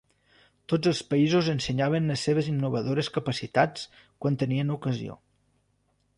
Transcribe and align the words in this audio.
Tots 0.71 0.89
els 0.91 1.01
països 1.11 1.49
ensenyaven 1.53 2.07
les 2.13 2.23
seves 2.29 2.49
innovadores 2.55 3.11
capacitats 3.19 3.87
quan 4.25 4.41
tenien 4.45 4.75
ocasió. 4.79 5.21